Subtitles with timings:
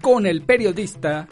[0.00, 1.28] con el periodista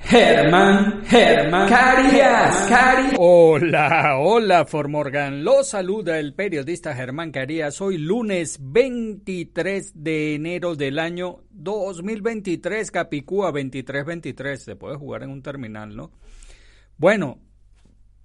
[0.00, 3.16] Germán, Germán Carías, Carías.
[3.18, 5.42] Hola, hola Formorgan.
[5.42, 7.80] Lo saluda el periodista Germán Carías.
[7.80, 14.62] Hoy lunes 23 de enero del año 2023, Capicúa 2323.
[14.62, 16.12] Se puede jugar en un terminal, ¿no?
[16.98, 17.40] Bueno,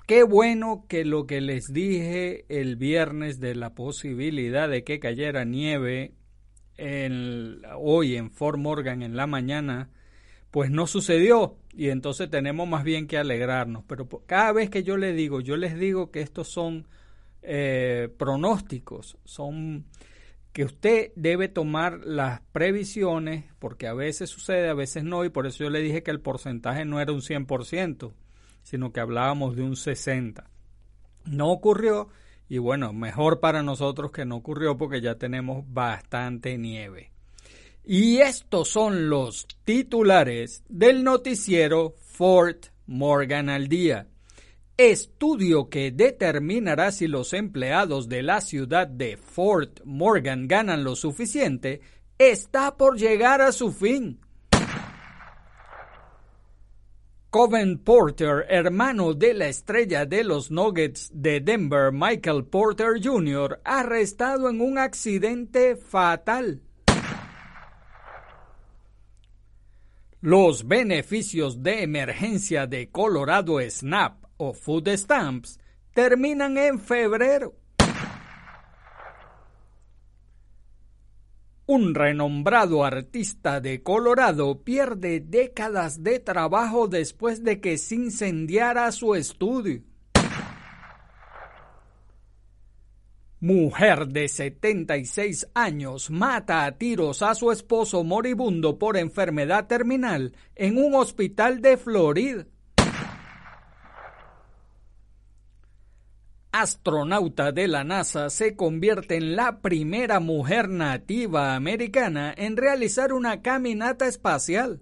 [0.06, 5.46] qué bueno que lo que les dije el viernes de la posibilidad de que cayera
[5.46, 6.14] nieve
[6.78, 9.90] en, hoy en Fort Morgan en la mañana,
[10.52, 13.84] pues no sucedió y entonces tenemos más bien que alegrarnos.
[13.88, 16.88] Pero cada vez que yo les digo, yo les digo que estos son
[17.42, 19.86] eh, pronósticos, son
[20.54, 25.48] que usted debe tomar las previsiones, porque a veces sucede, a veces no, y por
[25.48, 28.12] eso yo le dije que el porcentaje no era un 100%,
[28.64, 30.44] sino que hablábamos de un 60%.
[31.26, 32.10] No ocurrió,
[32.52, 37.14] y bueno, mejor para nosotros que no ocurrió porque ya tenemos bastante nieve.
[37.86, 44.10] Y estos son los titulares del noticiero Fort Morgan al día.
[44.76, 51.80] Estudio que determinará si los empleados de la ciudad de Fort Morgan ganan lo suficiente
[52.18, 54.20] está por llegar a su fin.
[57.32, 64.50] Coven Porter, hermano de la estrella de los Nuggets de Denver, Michael Porter Jr., arrestado
[64.50, 66.62] en un accidente fatal.
[70.20, 75.58] Los beneficios de emergencia de Colorado SNAP o Food Stamps
[75.94, 77.56] terminan en febrero.
[81.74, 89.16] Un renombrado artista de Colorado pierde décadas de trabajo después de que se incendiara su
[89.16, 89.82] estudio.
[93.40, 100.78] Mujer de 76 años mata a tiros a su esposo moribundo por enfermedad terminal en
[100.78, 102.48] un hospital de Florida.
[106.52, 113.42] Astronauta de la NASA, se convierte en la primera mujer nativa americana en realizar una
[113.42, 114.82] caminata espacial.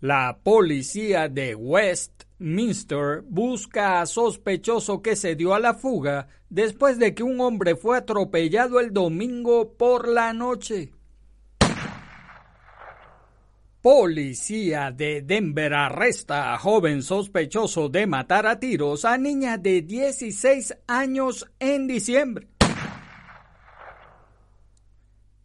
[0.00, 7.14] La policía de Westminster busca a sospechoso que se dio a la fuga después de
[7.14, 10.92] que un hombre fue atropellado el domingo por la noche.
[13.82, 20.72] Policía de Denver arresta a joven sospechoso de matar a tiros a niña de 16
[20.86, 22.46] años en diciembre.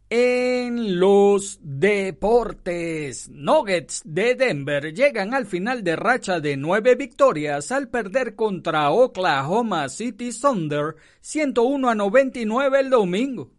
[0.08, 7.88] En los deportes, Nuggets de Denver llegan al final de racha de nueve victorias al
[7.88, 13.57] perder contra Oklahoma City Thunder 101 a 99 el domingo.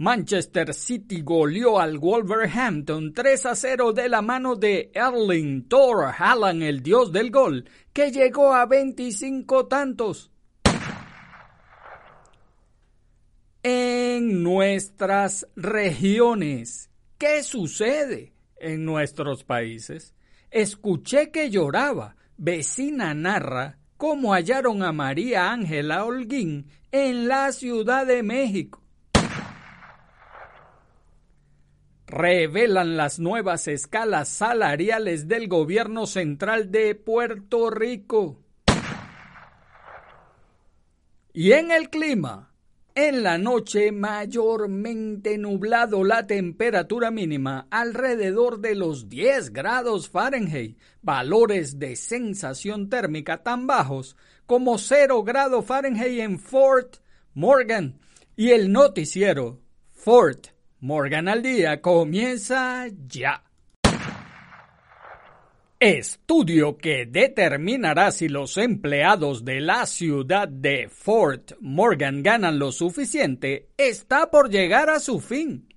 [0.00, 6.62] Manchester City goleó al Wolverhampton 3 a 0 de la mano de Erling Thor Haaland,
[6.62, 10.30] el dios del gol, que llegó a 25 tantos.
[13.62, 20.14] En nuestras regiones, ¿qué sucede en nuestros países?
[20.50, 22.16] Escuché que lloraba.
[22.38, 28.80] Vecina narra cómo hallaron a María Ángela Holguín en la Ciudad de México.
[32.10, 38.38] Revelan las nuevas escalas salariales del gobierno central de Puerto Rico.
[41.32, 42.52] Y en el clima,
[42.96, 51.78] en la noche mayormente nublado la temperatura mínima alrededor de los 10 grados Fahrenheit, valores
[51.78, 54.16] de sensación térmica tan bajos
[54.46, 56.96] como 0 grados Fahrenheit en Fort
[57.34, 58.00] Morgan
[58.34, 59.60] y el noticiero
[59.92, 60.48] Fort
[60.82, 63.44] Morgan al día comienza ya.
[65.78, 73.68] Estudio que determinará si los empleados de la ciudad de Fort Morgan ganan lo suficiente
[73.76, 75.68] está por llegar a su fin.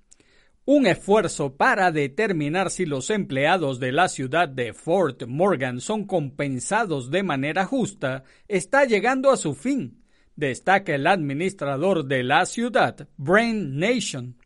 [0.64, 7.10] Un esfuerzo para determinar si los empleados de la ciudad de Fort Morgan son compensados
[7.10, 10.02] de manera justa está llegando a su fin,
[10.34, 14.36] destaca el administrador de la ciudad, Brain Nation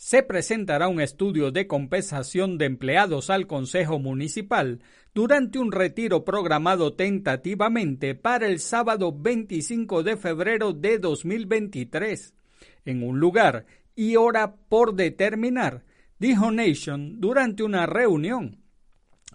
[0.00, 4.80] se presentará un estudio de compensación de empleados al Consejo Municipal
[5.12, 12.32] durante un retiro programado tentativamente para el sábado 25 de febrero de 2023,
[12.86, 15.84] en un lugar y hora por determinar,
[16.18, 18.62] dijo Nation durante una reunión.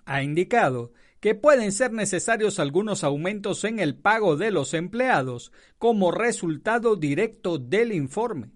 [0.05, 6.11] Ha indicado que pueden ser necesarios algunos aumentos en el pago de los empleados como
[6.11, 8.54] resultado directo del informe.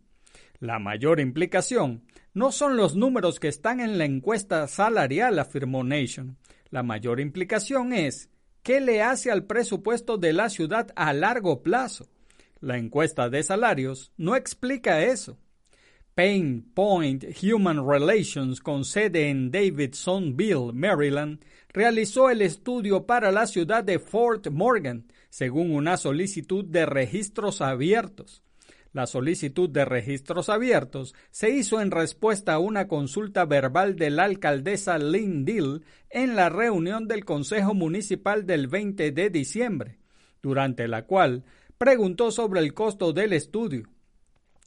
[0.59, 2.03] La mayor implicación
[2.33, 6.37] no son los números que están en la encuesta salarial, afirmó Nation.
[6.69, 8.29] La mayor implicación es
[8.61, 12.09] qué le hace al presupuesto de la ciudad a largo plazo.
[12.59, 15.37] La encuesta de salarios no explica eso.
[16.13, 21.39] Payne Point Human Relations, con sede en Davidsonville, Maryland,
[21.69, 28.43] realizó el estudio para la ciudad de Fort Morgan, según una solicitud de registros abiertos.
[28.91, 34.23] La solicitud de registros abiertos se hizo en respuesta a una consulta verbal de la
[34.23, 39.99] alcaldesa Lynn Dill en la reunión del Consejo Municipal del 20 de diciembre,
[40.41, 41.43] durante la cual
[41.77, 43.89] preguntó sobre el costo del estudio.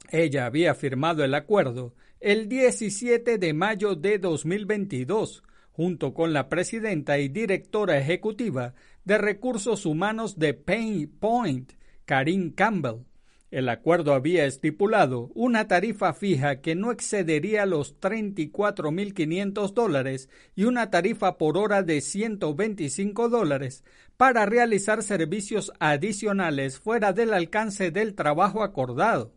[0.09, 7.19] Ella había firmado el acuerdo el 17 de mayo de 2022, junto con la presidenta
[7.19, 8.73] y directora ejecutiva
[9.03, 11.73] de recursos humanos de Payne Point,
[12.05, 13.03] Karin Campbell.
[13.53, 20.89] El acuerdo había estipulado una tarifa fija que no excedería los 34.500 dólares y una
[20.89, 23.83] tarifa por hora de 125 dólares
[24.17, 29.35] para realizar servicios adicionales fuera del alcance del trabajo acordado.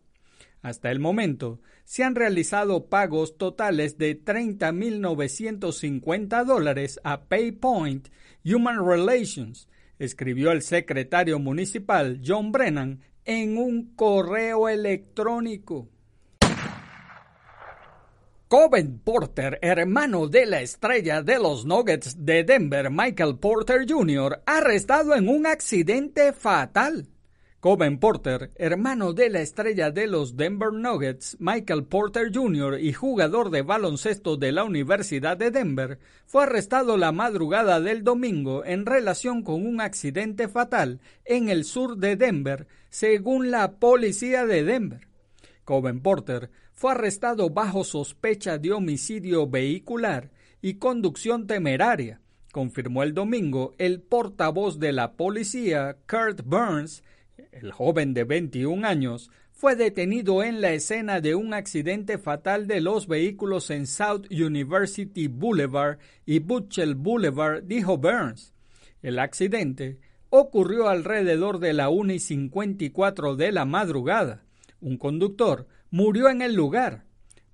[0.63, 8.07] Hasta el momento, se han realizado pagos totales de 30.950 dólares a PayPoint
[8.43, 15.89] Human Relations, escribió el secretario municipal John Brennan en un correo electrónico.
[18.47, 25.13] Coben Porter, hermano de la estrella de los Nuggets de Denver, Michael Porter Jr., arrestado
[25.13, 27.09] en un accidente fatal.
[27.59, 32.79] Coben Porter, hermano de la estrella de los Denver Nuggets, Michael Porter Jr.
[32.79, 38.63] y jugador de baloncesto de la Universidad de Denver, fue arrestado la madrugada del domingo
[38.63, 44.63] en relación con un accidente fatal en el sur de Denver, según la policía de
[44.63, 45.07] Denver.
[45.63, 50.29] Coben Porter fue arrestado bajo sospecha de homicidio vehicular
[50.61, 52.21] y conducción temeraria,
[52.51, 57.01] confirmó el domingo el portavoz de la policía, Kurt Burns,
[57.61, 62.81] el joven de 21 años fue detenido en la escena de un accidente fatal de
[62.81, 68.53] los vehículos en South University Boulevard y Butchell Boulevard, dijo Burns.
[69.01, 69.99] El accidente
[70.29, 74.43] ocurrió alrededor de la 1 y 54 de la madrugada.
[74.79, 77.05] Un conductor murió en el lugar.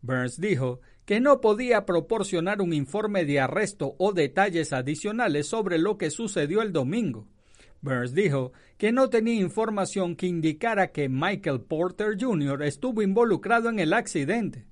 [0.02, 5.98] Burns dijo que no podía proporcionar un informe de arresto o detalles adicionales sobre lo
[5.98, 7.28] que sucedió el domingo.
[7.83, 12.63] Burns dijo que no tenía información que indicara que Michael Porter Jr.
[12.63, 14.66] estuvo involucrado en el accidente.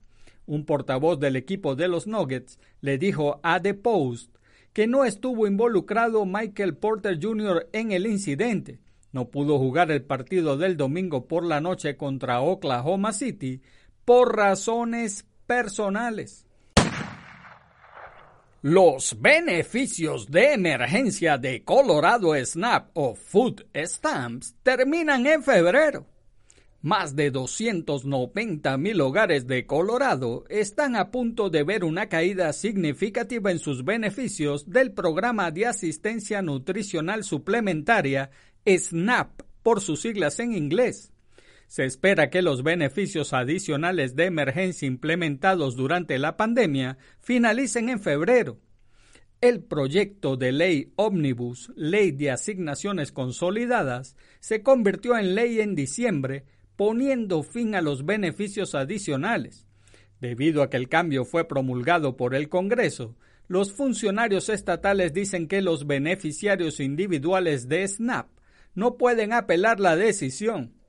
[0.45, 4.37] Un portavoz del equipo de los Nuggets le dijo a The Post
[4.71, 7.67] que no estuvo involucrado Michael Porter Jr.
[7.73, 8.79] en el incidente.
[9.11, 13.61] No pudo jugar el partido del domingo por la noche contra Oklahoma City
[14.05, 16.45] por razones personales.
[18.63, 26.05] Los beneficios de emergencia de Colorado Snap o Food Stamps terminan en febrero.
[26.83, 33.49] Más de 290 mil hogares de Colorado están a punto de ver una caída significativa
[33.49, 38.29] en sus beneficios del programa de asistencia nutricional suplementaria
[38.63, 41.10] SNAP por sus siglas en inglés.
[41.71, 48.59] Se espera que los beneficios adicionales de emergencia implementados durante la pandemia finalicen en febrero.
[49.39, 56.43] El proyecto de ley Omnibus, Ley de Asignaciones Consolidadas, se convirtió en ley en diciembre,
[56.75, 59.65] poniendo fin a los beneficios adicionales.
[60.19, 63.15] Debido a que el cambio fue promulgado por el Congreso,
[63.47, 68.27] los funcionarios estatales dicen que los beneficiarios individuales de SNAP
[68.75, 70.80] no pueden apelar la decisión.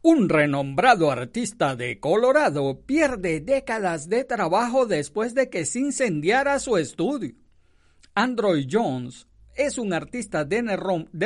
[0.03, 6.77] Un renombrado artista de Colorado pierde décadas de trabajo después de que se incendiara su
[6.77, 7.35] estudio.
[8.19, 10.63] Android Jones es un artista de,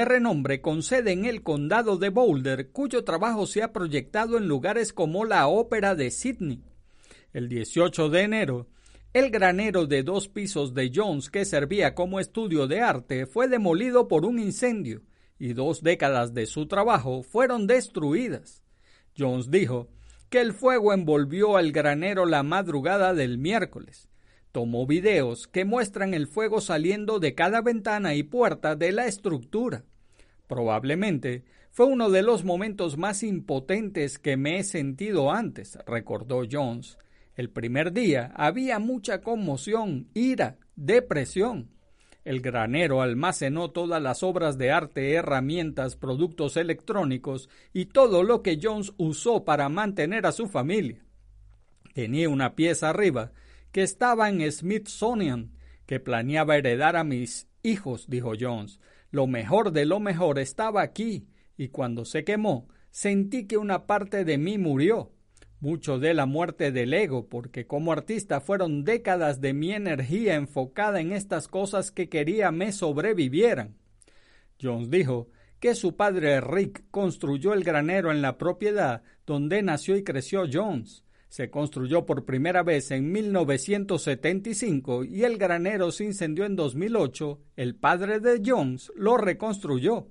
[0.04, 4.92] renombre con sede en el condado de Boulder, cuyo trabajo se ha proyectado en lugares
[4.92, 6.64] como la Ópera de Sydney.
[7.32, 8.66] El 18 de enero,
[9.12, 14.08] el granero de dos pisos de Jones que servía como estudio de arte fue demolido
[14.08, 15.02] por un incendio
[15.38, 18.64] y dos décadas de su trabajo fueron destruidas.
[19.16, 19.90] Jones dijo
[20.28, 24.09] que el fuego envolvió al granero la madrugada del miércoles.
[24.52, 29.84] Tomó videos que muestran el fuego saliendo de cada ventana y puerta de la estructura.
[30.48, 36.98] Probablemente fue uno de los momentos más impotentes que me he sentido antes, recordó Jones.
[37.36, 41.70] El primer día había mucha conmoción, ira, depresión.
[42.24, 48.58] El granero almacenó todas las obras de arte, herramientas, productos electrónicos y todo lo que
[48.60, 51.04] Jones usó para mantener a su familia.
[51.94, 53.32] Tenía una pieza arriba
[53.72, 55.52] que estaba en Smithsonian,
[55.86, 58.80] que planeaba heredar a mis hijos, dijo Jones.
[59.10, 64.24] Lo mejor de lo mejor estaba aquí, y cuando se quemó, sentí que una parte
[64.24, 65.12] de mí murió
[65.60, 71.00] mucho de la muerte del ego, porque como artista fueron décadas de mi energía enfocada
[71.00, 73.76] en estas cosas que quería me sobrevivieran.
[74.60, 75.28] Jones dijo
[75.60, 81.04] que su padre Rick construyó el granero en la propiedad donde nació y creció Jones.
[81.30, 87.40] Se construyó por primera vez en 1975 y el granero se incendió en 2008.
[87.54, 90.08] El padre de Jones lo reconstruyó.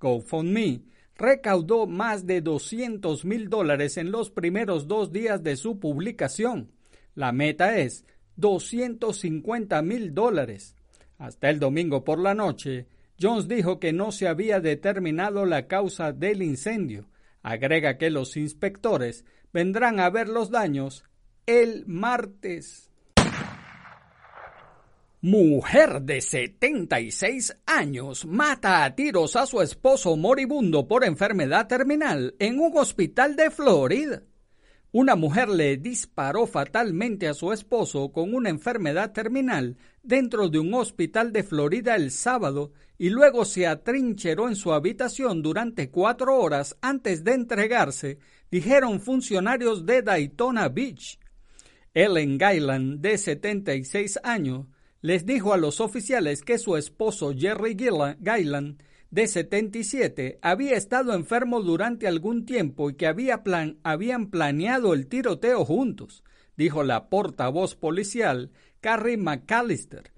[0.00, 0.82] GoFundMe
[1.14, 6.72] recaudó más de 200 mil dólares en los primeros dos días de su publicación.
[7.14, 10.74] La meta es 250 mil dólares.
[11.18, 12.88] Hasta el domingo por la noche,
[13.20, 17.06] Jones dijo que no se había determinado la causa del incendio.
[17.42, 21.04] Agrega que los inspectores vendrán a ver los daños
[21.46, 22.90] el martes.
[25.20, 32.58] Mujer de 76 años mata a tiros a su esposo moribundo por enfermedad terminal en
[32.58, 34.22] un hospital de Florida.
[34.94, 40.74] Una mujer le disparó fatalmente a su esposo con una enfermedad terminal dentro de un
[40.74, 46.76] hospital de Florida el sábado y luego se atrincheró en su habitación durante cuatro horas
[46.82, 48.18] antes de entregarse,
[48.50, 51.18] dijeron funcionarios de Daytona Beach.
[51.94, 54.66] Ellen Gailand, de 76 años,
[55.00, 61.60] les dijo a los oficiales que su esposo Jerry Gailand, de 77, había estado enfermo
[61.60, 66.24] durante algún tiempo y que había plan habían planeado el tiroteo juntos,
[66.56, 70.12] dijo la portavoz policial Carrie McAllister.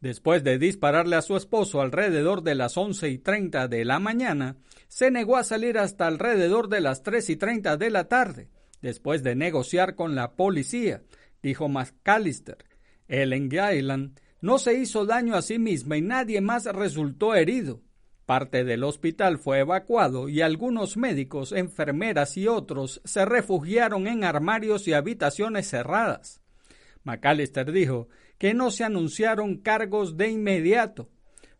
[0.00, 4.56] Después de dispararle a su esposo alrededor de las once y treinta de la mañana,
[4.88, 8.48] se negó a salir hasta alrededor de las tres y treinta de la tarde,
[8.80, 11.02] después de negociar con la policía,
[11.42, 12.64] dijo McAllister.
[13.08, 17.82] Ellen Gailand no se hizo daño a sí misma y nadie más resultó herido.
[18.28, 24.86] Parte del hospital fue evacuado y algunos médicos, enfermeras y otros se refugiaron en armarios
[24.86, 26.42] y habitaciones cerradas.
[27.04, 31.08] McAllister dijo que no se anunciaron cargos de inmediato.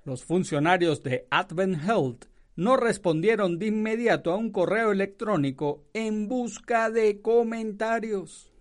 [0.05, 6.91] Los funcionarios de Advent Health no respondieron de inmediato a un correo electrónico en busca
[6.91, 8.53] de comentarios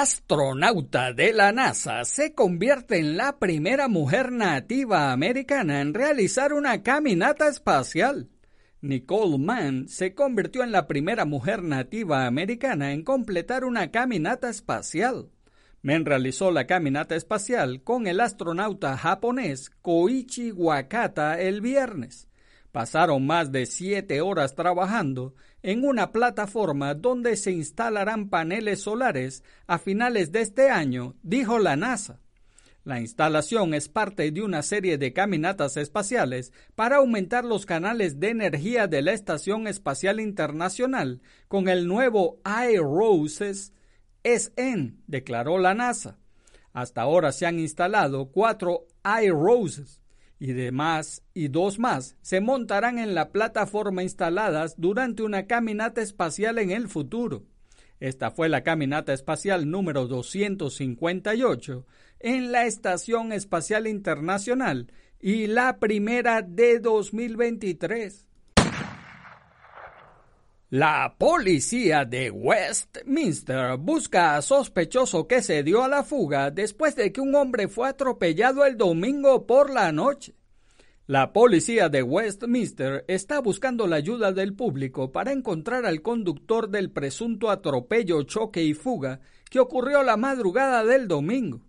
[0.00, 6.84] astronauta de la NASA, se convierte en la primera mujer nativa americana en realizar una
[6.84, 8.28] caminata espacial.
[8.80, 15.30] Nicole Mann se convirtió en la primera mujer nativa americana en completar una caminata espacial.
[15.82, 22.27] Mann realizó la caminata espacial con el astronauta japonés Koichi Wakata el viernes.
[22.72, 29.78] Pasaron más de siete horas trabajando en una plataforma donde se instalarán paneles solares a
[29.78, 32.20] finales de este año, dijo la NASA.
[32.84, 38.30] La instalación es parte de una serie de caminatas espaciales para aumentar los canales de
[38.30, 43.72] energía de la Estación Espacial Internacional con el nuevo iRoses
[44.24, 46.18] SN, declaró la NASA.
[46.72, 48.86] Hasta ahora se han instalado cuatro
[49.22, 49.97] iRoses
[50.38, 56.58] y demás y dos más se montarán en la plataforma instaladas durante una caminata espacial
[56.58, 57.44] en el futuro.
[58.00, 61.86] Esta fue la caminata espacial número 258
[62.20, 68.27] en la Estación Espacial Internacional y la primera de 2023.
[70.70, 77.10] La policía de Westminster busca a sospechoso que se dio a la fuga después de
[77.10, 80.34] que un hombre fue atropellado el domingo por la noche.
[81.06, 86.90] La policía de Westminster está buscando la ayuda del público para encontrar al conductor del
[86.90, 91.62] presunto atropello, choque y fuga que ocurrió la madrugada del domingo.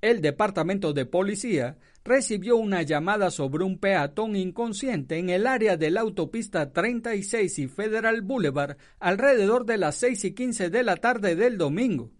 [0.00, 1.76] El departamento de policía
[2.08, 7.68] recibió una llamada sobre un peatón inconsciente en el área de la autopista 36 y
[7.68, 12.10] Federal Boulevard alrededor de las 6 y 15 de la tarde del domingo.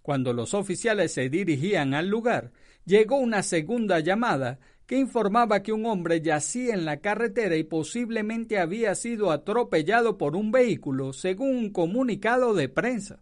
[0.00, 2.52] Cuando los oficiales se dirigían al lugar,
[2.86, 8.58] llegó una segunda llamada que informaba que un hombre yacía en la carretera y posiblemente
[8.58, 13.20] había sido atropellado por un vehículo, según un comunicado de prensa.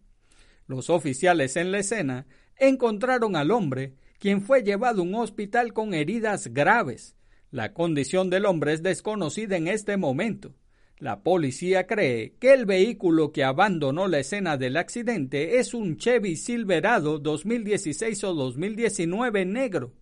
[0.69, 2.26] Los oficiales en la escena
[2.57, 7.17] encontraron al hombre quien fue llevado a un hospital con heridas graves.
[7.50, 10.55] La condición del hombre es desconocida en este momento.
[10.99, 16.37] La policía cree que el vehículo que abandonó la escena del accidente es un Chevy
[16.37, 19.93] Silverado 2016 o 2019 negro,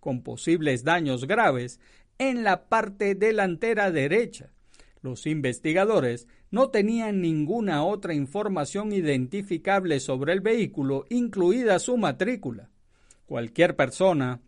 [0.00, 1.78] con posibles daños graves
[2.18, 4.50] en la parte delantera derecha.
[5.02, 12.70] Los investigadores no tenían ninguna otra información identificable sobre el vehículo, incluida su matrícula.
[13.28, 14.40] Cualquier persona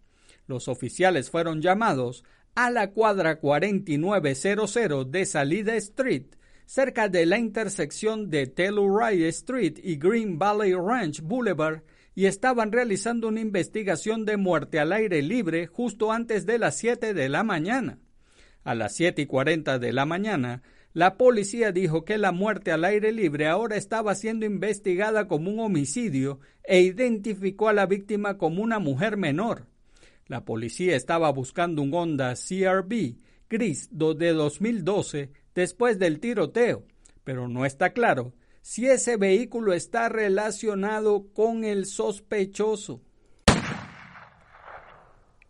[0.47, 2.23] Los oficiales fueron llamados
[2.55, 6.35] a la cuadra 4900 de Salida Street,
[6.65, 11.81] cerca de la intersección de Telluride Street y Green Valley Ranch Boulevard,
[12.13, 17.13] y estaban realizando una investigación de muerte al aire libre justo antes de las 7
[17.13, 17.99] de la mañana.
[18.63, 20.61] A las 7 y 40 de la mañana,
[20.93, 25.59] la policía dijo que la muerte al aire libre ahora estaba siendo investigada como un
[25.59, 29.67] homicidio e identificó a la víctima como una mujer menor.
[30.27, 33.15] La policía estaba buscando un Honda CRB
[33.49, 36.83] gris de 2012 después del tiroteo,
[37.23, 43.01] pero no está claro si ese vehículo está relacionado con el sospechoso.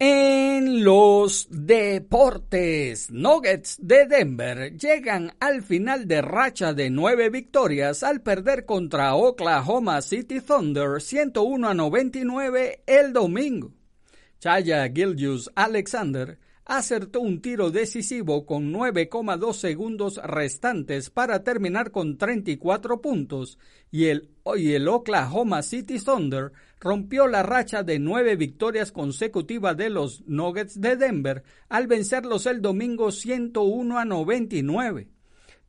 [0.04, 8.21] En los deportes, Nuggets de Denver llegan al final de racha de nueve victorias al
[8.21, 13.74] perder contra Oklahoma City Thunder 101 a 99 el domingo.
[14.39, 16.39] Chaya Gilgius Alexander
[16.77, 23.60] acertó un tiro decisivo con 9,2 segundos restantes para terminar con 34 puntos
[23.91, 30.21] y el, el Oklahoma City Thunder rompió la racha de nueve victorias consecutivas de los
[30.27, 35.10] Nuggets de Denver al vencerlos el domingo 101 a 99.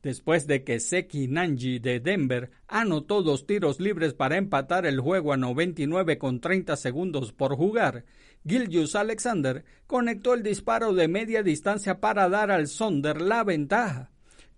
[0.01, 5.33] Después de que Seki Nanji de Denver anotó dos tiros libres para empatar el juego
[5.33, 8.05] a 99 con 30 segundos por jugar,
[8.45, 14.11] Gilgius Alexander conectó el disparo de media distancia para dar al Sonder la ventaja.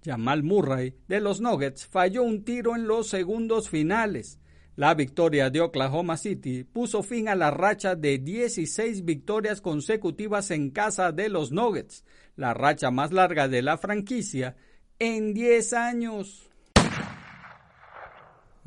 [0.04, 4.40] Jamal Murray de los Nuggets falló un tiro en los segundos finales.
[4.76, 10.70] La victoria de Oklahoma City puso fin a la racha de 16 victorias consecutivas en
[10.70, 12.04] casa de los Nuggets,
[12.36, 14.58] la racha más larga de la franquicia
[15.00, 16.50] en 10 años.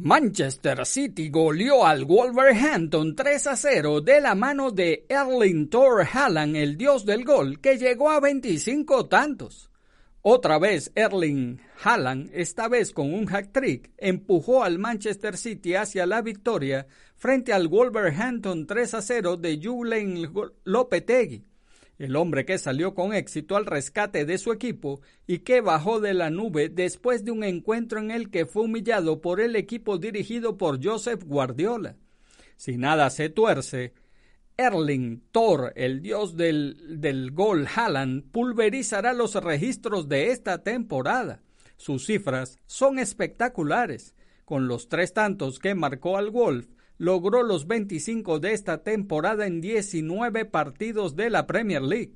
[0.01, 6.55] Manchester City goleó al Wolverhampton 3 a 0 de la mano de Erling Thor Haaland,
[6.55, 9.73] el dios del gol, que llegó a 25 tantos.
[10.23, 16.23] Otra vez Erling Haaland, esta vez con un hat-trick, empujó al Manchester City hacia la
[16.23, 20.33] victoria frente al Wolverhampton 3 a 0 de Julen
[20.63, 21.48] Lopetegui
[21.99, 26.15] el hombre que salió con éxito al rescate de su equipo y que bajó de
[26.15, 30.57] la nube después de un encuentro en el que fue humillado por el equipo dirigido
[30.57, 31.97] por Joseph Guardiola.
[32.57, 33.93] Si nada se tuerce,
[34.57, 41.43] Erling Thor, el dios del, del gol Haaland, pulverizará los registros de esta temporada.
[41.77, 44.15] Sus cifras son espectaculares.
[44.45, 46.67] Con los tres tantos que marcó al Wolf,
[46.99, 52.15] logró los 25 de esta temporada en 19 partidos de la Premier League.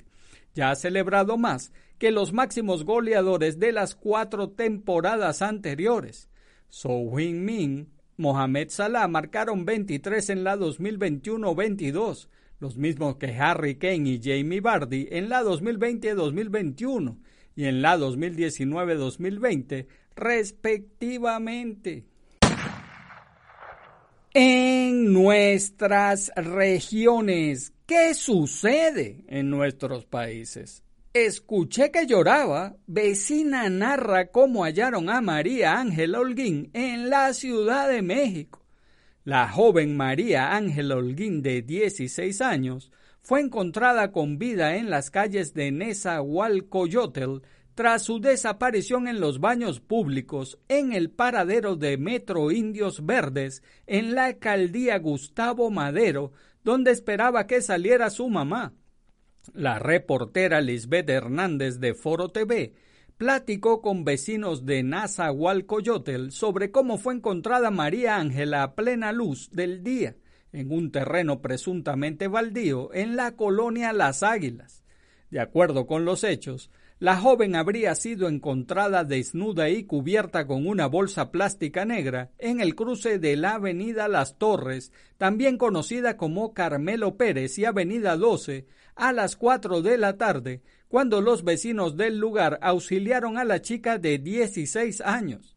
[0.55, 6.29] Ya ha celebrado más que los máximos goleadores de las cuatro temporadas anteriores.
[6.68, 14.21] So Min, Mohamed Salah marcaron 23 en la 2021-22, los mismos que Harry Kane y
[14.23, 17.18] Jamie Vardy en la 2020-2021
[17.55, 22.07] y en la 2019-2020, respectivamente
[24.35, 27.73] en nuestras regiones.
[27.87, 30.83] ¿Qué sucede en nuestros países?
[31.12, 32.77] Escuché que lloraba.
[32.87, 38.64] Vecina narra cómo hallaron a María Ángela Holguín en la Ciudad de México.
[39.25, 42.90] La joven María Ángela Holguín de 16 años
[43.21, 47.42] fue encontrada con vida en las calles de Nezahualcóyotl
[47.75, 54.15] tras su desaparición en los baños públicos en el paradero de Metro Indios Verdes en
[54.15, 56.33] la alcaldía Gustavo Madero,
[56.65, 58.75] donde esperaba que saliera su mamá.
[59.55, 62.75] La reportera Lisbeth Hernández de Foro TV
[63.17, 69.83] platicó con vecinos de Nazahualcoyotl sobre cómo fue encontrada María Ángela a plena luz del
[69.83, 70.17] día
[70.53, 74.85] en un terreno presuntamente baldío en la colonia Las Águilas.
[75.31, 76.71] De acuerdo con los hechos,
[77.03, 82.77] la joven habría sido encontrada desnuda y cubierta con una bolsa plástica negra en el
[82.77, 89.12] cruce de la Avenida Las Torres, también conocida como Carmelo Pérez y Avenida 12, a
[89.12, 94.19] las 4 de la tarde, cuando los vecinos del lugar auxiliaron a la chica de
[94.19, 95.57] 16 años.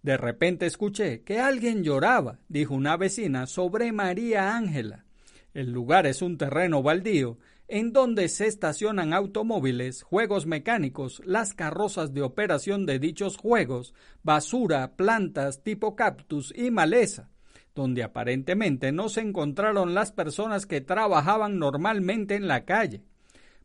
[0.00, 5.04] De repente escuché que alguien lloraba, dijo una vecina, sobre María Ángela.
[5.52, 7.36] El lugar es un terreno baldío
[7.68, 14.96] en donde se estacionan automóviles, juegos mecánicos, las carrozas de operación de dichos juegos, basura,
[14.96, 17.30] plantas tipo cactus y maleza,
[17.74, 23.02] donde aparentemente no se encontraron las personas que trabajaban normalmente en la calle.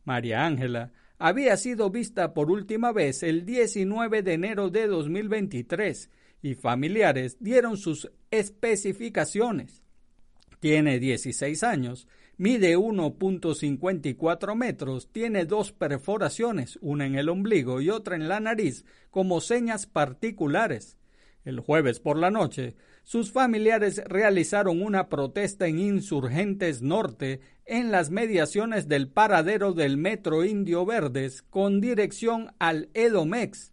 [0.04, 6.10] María Ángela había sido vista por última vez el 19 de enero de 2023
[6.42, 9.84] y familiares dieron sus especificaciones.
[10.60, 12.08] Tiene 16 años
[12.42, 18.84] Mide 1.54 metros, tiene dos perforaciones, una en el ombligo y otra en la nariz,
[19.12, 20.98] como señas particulares.
[21.46, 28.10] El jueves por la noche, sus familiares realizaron una protesta en Insurgentes Norte en las
[28.10, 33.72] mediaciones del paradero del Metro Indio Verdes con dirección al Edomex.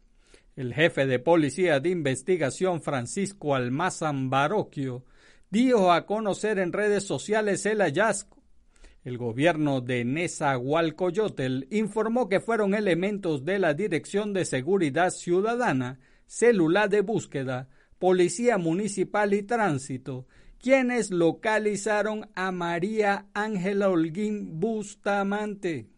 [0.57, 5.07] El jefe de policía de investigación Francisco Almazán Baroquio
[5.49, 8.38] dio a conocer en redes sociales el hallazgo
[9.05, 16.89] el gobierno de Nezahualcóyotl informó que fueron elementos de la Dirección de Seguridad Ciudadana, Célula
[16.89, 20.27] de Búsqueda, Policía Municipal y Tránsito,
[20.61, 25.89] quienes localizaron a María Ángela Holguín Bustamante.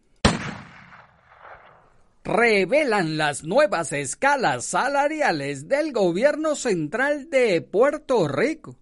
[2.23, 8.77] Revelan las nuevas escalas salariales del gobierno central de Puerto Rico.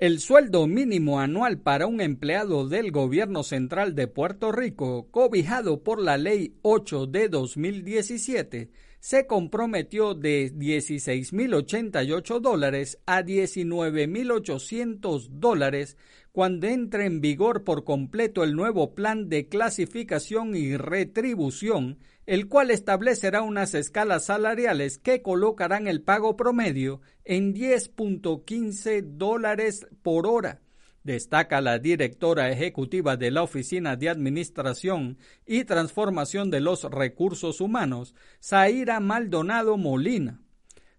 [0.00, 6.00] El sueldo mínimo anual para un empleado del Gobierno Central de Puerto Rico, cobijado por
[6.00, 15.98] la Ley 8 de 2017, se comprometió de 16.088 dólares a 19.800 dólares
[16.32, 22.70] cuando entre en vigor por completo el nuevo plan de clasificación y retribución el cual
[22.70, 30.60] establecerá unas escalas salariales que colocarán el pago promedio en 10.15 dólares por hora.
[31.02, 38.14] Destaca la directora ejecutiva de la Oficina de Administración y Transformación de los Recursos Humanos,
[38.42, 40.42] Zaira Maldonado Molina.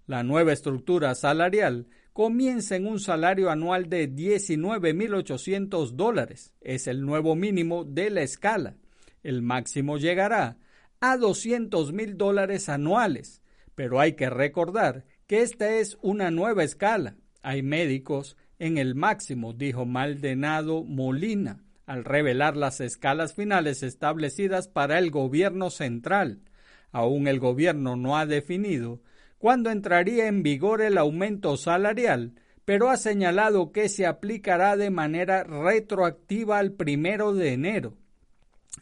[0.07, 6.51] La nueva estructura salarial comienza en un salario anual de 19.800 dólares.
[6.61, 8.75] Es el nuevo mínimo de la escala.
[9.23, 10.57] El máximo llegará
[11.01, 13.41] a 200 mil dólares anuales.
[13.75, 17.15] Pero hay que recordar que esta es una nueva escala.
[17.41, 24.99] Hay médicos en el máximo, dijo Maldonado Molina, al revelar las escalas finales establecidas para
[24.99, 26.43] el gobierno central.
[26.91, 29.01] Aún el gobierno no ha definido
[29.39, 35.43] cuándo entraría en vigor el aumento salarial, pero ha señalado que se aplicará de manera
[35.43, 37.97] retroactiva al primero de enero.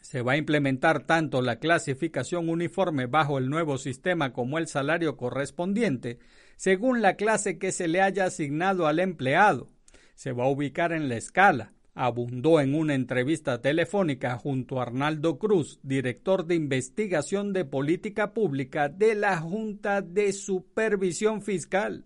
[0.00, 5.16] Se va a implementar tanto la clasificación uniforme bajo el nuevo sistema como el salario
[5.16, 6.18] correspondiente,
[6.56, 9.68] según la clase que se le haya asignado al empleado.
[10.14, 15.38] Se va a ubicar en la escala, abundó en una entrevista telefónica junto a Arnaldo
[15.38, 22.04] Cruz, director de investigación de política pública de la Junta de Supervisión Fiscal.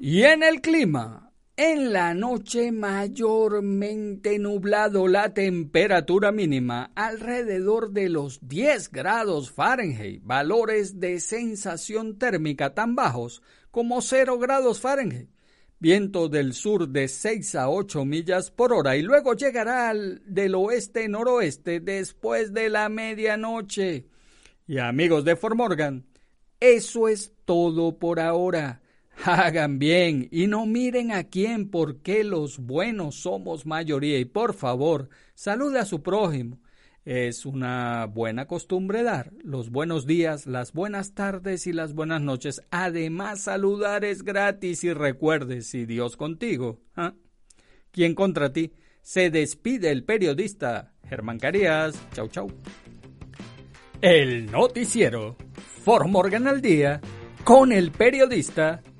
[0.00, 1.27] Y en el clima,
[1.58, 11.00] en la noche mayormente nublado, la temperatura mínima alrededor de los 10 grados Fahrenheit, valores
[11.00, 13.42] de sensación térmica tan bajos
[13.72, 15.30] como 0 grados Fahrenheit.
[15.80, 20.54] Viento del sur de 6 a 8 millas por hora y luego llegará al del
[20.54, 24.06] oeste-noroeste después de la medianoche.
[24.68, 26.06] Y amigos de Formorgan,
[26.60, 28.80] eso es todo por ahora.
[29.24, 35.08] Hagan bien y no miren a quién porque los buenos somos mayoría y por favor
[35.34, 36.60] salude a su prójimo.
[37.04, 42.60] Es una buena costumbre dar los buenos días, las buenas tardes y las buenas noches.
[42.70, 47.14] Además, saludar es gratis y recuerde, si Dios contigo, ¿ah?
[47.90, 48.72] ¿quién contra ti?
[49.00, 51.98] Se despide el periodista Germán Carías.
[52.12, 52.52] Chau, chau.
[54.00, 55.36] El noticiero
[55.82, 57.00] Formorgan al día
[57.42, 58.82] con el periodista